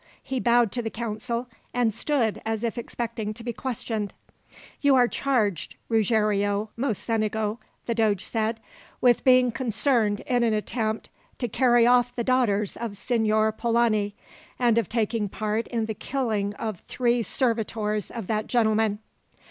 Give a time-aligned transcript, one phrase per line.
[0.23, 4.15] He bowed to the council, and stood as if expecting to be questioned.
[4.79, 8.59] "You are charged, Ruggiero Mocenigo," the doge said,
[8.99, 14.15] "with being concerned in an attempt to carry off the daughters of Signor Polani,
[14.57, 18.97] and of taking part in the killing of three servitors of that gentleman."